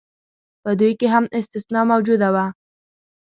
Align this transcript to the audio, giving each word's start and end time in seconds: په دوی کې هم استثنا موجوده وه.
په 0.63 0.69
دوی 0.79 0.91
کې 0.99 1.07
هم 1.13 1.23
استثنا 1.37 1.81
موجوده 1.91 2.27
وه. 2.35 2.45